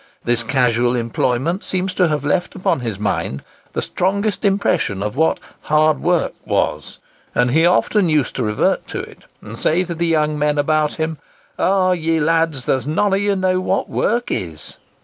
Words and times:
This 0.23 0.41
casual 0.41 0.95
employment 0.95 1.63
seems 1.63 1.93
to 1.93 2.07
have 2.07 2.25
left 2.25 2.55
upon 2.55 2.79
his 2.79 2.97
mind 2.97 3.43
the 3.73 3.83
strongest 3.83 4.43
impression 4.43 5.03
of 5.03 5.15
what 5.15 5.39
"hard 5.61 6.01
work" 6.01 6.33
was; 6.43 6.97
and 7.35 7.51
he 7.51 7.67
often 7.67 8.09
used 8.09 8.35
to 8.37 8.43
revert 8.43 8.87
to 8.87 8.99
it, 9.01 9.25
and 9.43 9.59
say 9.59 9.83
to 9.83 9.93
the 9.93 10.07
young 10.07 10.39
men 10.39 10.57
about 10.57 10.95
him, 10.95 11.19
"Ah, 11.59 11.91
ye 11.91 12.19
lads! 12.19 12.65
there's 12.65 12.87
none 12.87 13.13
o' 13.13 13.15
ye 13.15 13.35
know 13.35 13.59
what 13.61 13.89
wark 13.89 14.31
is." 14.31 14.77